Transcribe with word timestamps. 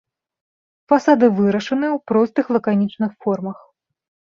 Фасады 0.93 1.29
вырашаны 1.41 1.87
ў 1.95 2.07
простых 2.15 2.45
лаканічных 2.59 3.11
формах. 3.25 3.57